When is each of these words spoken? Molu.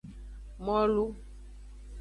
Molu. 0.65 1.05